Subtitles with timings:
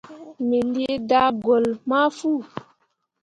[0.47, 2.31] Me lii daagolle ma fu.